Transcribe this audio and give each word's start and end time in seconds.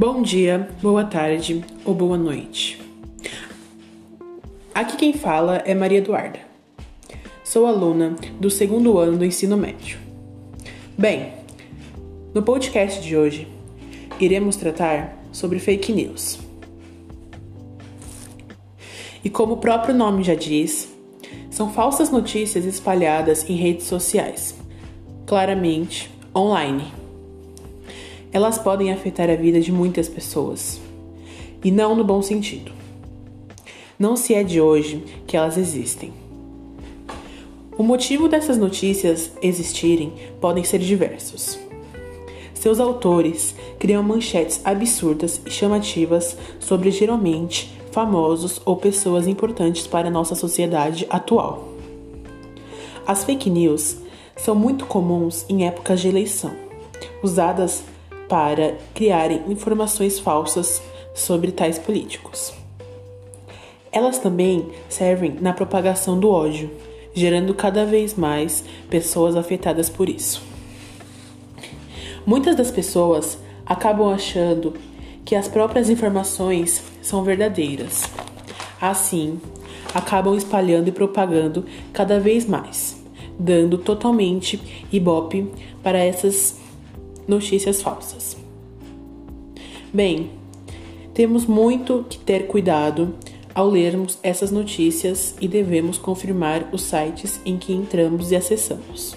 Bom 0.00 0.22
dia, 0.22 0.66
boa 0.80 1.04
tarde 1.04 1.62
ou 1.84 1.94
boa 1.94 2.16
noite. 2.16 2.80
Aqui 4.74 4.96
quem 4.96 5.12
fala 5.12 5.56
é 5.56 5.74
Maria 5.74 5.98
Eduarda. 5.98 6.38
Sou 7.44 7.66
aluna 7.66 8.16
do 8.40 8.48
segundo 8.48 8.96
ano 8.96 9.18
do 9.18 9.26
ensino 9.26 9.58
médio. 9.58 9.98
Bem, 10.96 11.34
no 12.32 12.42
podcast 12.42 13.02
de 13.02 13.14
hoje 13.14 13.46
iremos 14.18 14.56
tratar 14.56 15.18
sobre 15.32 15.58
fake 15.58 15.92
news. 15.92 16.38
E 19.22 19.28
como 19.28 19.52
o 19.52 19.58
próprio 19.58 19.94
nome 19.94 20.24
já 20.24 20.34
diz, 20.34 20.88
são 21.50 21.70
falsas 21.70 22.08
notícias 22.08 22.64
espalhadas 22.64 23.46
em 23.50 23.54
redes 23.54 23.84
sociais, 23.84 24.54
claramente 25.26 26.10
online. 26.34 26.99
Elas 28.32 28.58
podem 28.58 28.92
afetar 28.92 29.28
a 29.28 29.34
vida 29.34 29.60
de 29.60 29.72
muitas 29.72 30.08
pessoas, 30.08 30.80
e 31.64 31.70
não 31.70 31.96
no 31.96 32.04
bom 32.04 32.22
sentido. 32.22 32.72
Não 33.98 34.16
se 34.16 34.34
é 34.34 34.44
de 34.44 34.60
hoje 34.60 35.04
que 35.26 35.36
elas 35.36 35.58
existem. 35.58 36.12
O 37.76 37.82
motivo 37.82 38.28
dessas 38.28 38.56
notícias 38.56 39.32
existirem 39.42 40.12
podem 40.40 40.62
ser 40.62 40.78
diversos. 40.78 41.58
Seus 42.54 42.78
autores 42.78 43.54
criam 43.78 44.02
manchetes 44.02 44.60
absurdas 44.64 45.40
e 45.44 45.50
chamativas 45.50 46.36
sobre 46.58 46.90
geralmente 46.90 47.74
famosos 47.90 48.60
ou 48.64 48.76
pessoas 48.76 49.26
importantes 49.26 49.86
para 49.86 50.08
a 50.08 50.10
nossa 50.10 50.34
sociedade 50.34 51.06
atual. 51.10 51.68
As 53.06 53.24
fake 53.24 53.50
news 53.50 53.96
são 54.36 54.54
muito 54.54 54.86
comuns 54.86 55.44
em 55.48 55.66
épocas 55.66 56.00
de 56.00 56.08
eleição, 56.08 56.52
usadas 57.22 57.82
para 58.30 58.76
criarem 58.94 59.42
informações 59.48 60.20
falsas 60.20 60.80
sobre 61.12 61.50
tais 61.50 61.80
políticos. 61.80 62.54
Elas 63.90 64.18
também 64.18 64.68
servem 64.88 65.36
na 65.40 65.52
propagação 65.52 66.18
do 66.18 66.30
ódio, 66.30 66.70
gerando 67.12 67.52
cada 67.52 67.84
vez 67.84 68.14
mais 68.14 68.64
pessoas 68.88 69.34
afetadas 69.34 69.90
por 69.90 70.08
isso. 70.08 70.40
Muitas 72.24 72.54
das 72.54 72.70
pessoas 72.70 73.36
acabam 73.66 74.08
achando 74.14 74.74
que 75.24 75.34
as 75.34 75.48
próprias 75.48 75.90
informações 75.90 76.84
são 77.02 77.24
verdadeiras. 77.24 78.04
Assim, 78.80 79.40
acabam 79.92 80.36
espalhando 80.36 80.86
e 80.86 80.92
propagando 80.92 81.66
cada 81.92 82.20
vez 82.20 82.46
mais, 82.46 82.96
dando 83.36 83.76
totalmente 83.76 84.86
ibope 84.92 85.50
para 85.82 85.98
essas 85.98 86.60
notícias 87.26 87.82
falsas. 87.82 88.36
Bem, 89.92 90.30
temos 91.12 91.46
muito 91.46 92.04
que 92.08 92.18
ter 92.18 92.46
cuidado 92.46 93.14
ao 93.54 93.68
lermos 93.68 94.18
essas 94.22 94.50
notícias 94.50 95.34
e 95.40 95.48
devemos 95.48 95.98
confirmar 95.98 96.68
os 96.72 96.82
sites 96.82 97.40
em 97.44 97.58
que 97.58 97.72
entramos 97.72 98.30
e 98.30 98.36
acessamos. 98.36 99.16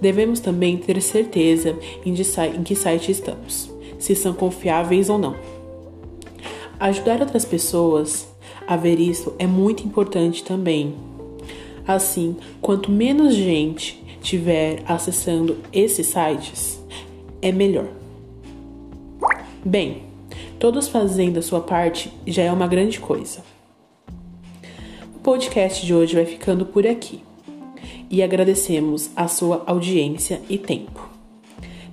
Devemos 0.00 0.40
também 0.40 0.76
ter 0.76 1.00
certeza 1.00 1.78
em 2.04 2.12
que 2.14 2.74
site 2.74 3.10
estamos, 3.10 3.70
se 3.98 4.14
são 4.14 4.34
confiáveis 4.34 5.08
ou 5.08 5.18
não. 5.18 5.36
Ajudar 6.78 7.20
outras 7.20 7.44
pessoas 7.44 8.28
a 8.66 8.76
ver 8.76 8.98
isso 8.98 9.32
é 9.38 9.46
muito 9.46 9.84
importante 9.84 10.42
também. 10.42 10.94
Assim, 11.86 12.36
quanto 12.60 12.90
menos 12.90 13.34
gente 13.34 14.03
tiver 14.24 14.82
acessando 14.86 15.58
esses 15.70 16.06
sites, 16.06 16.82
é 17.42 17.52
melhor. 17.52 17.86
Bem, 19.62 20.02
todos 20.58 20.88
fazendo 20.88 21.38
a 21.38 21.42
sua 21.42 21.60
parte 21.60 22.10
já 22.26 22.42
é 22.42 22.50
uma 22.50 22.66
grande 22.66 22.98
coisa. 22.98 23.44
O 25.14 25.18
podcast 25.18 25.84
de 25.84 25.94
hoje 25.94 26.14
vai 26.14 26.24
ficando 26.24 26.64
por 26.64 26.86
aqui 26.86 27.22
e 28.10 28.22
agradecemos 28.22 29.10
a 29.14 29.28
sua 29.28 29.62
audiência 29.66 30.40
e 30.48 30.56
tempo. 30.56 31.08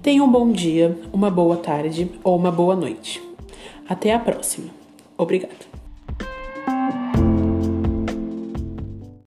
Tenha 0.00 0.22
um 0.22 0.30
bom 0.30 0.50
dia, 0.52 0.98
uma 1.12 1.30
boa 1.30 1.56
tarde 1.56 2.10
ou 2.22 2.36
uma 2.36 2.50
boa 2.50 2.76
noite. 2.76 3.20
Até 3.88 4.14
a 4.14 4.18
próxima. 4.18 4.70
Obrigada. 5.18 5.79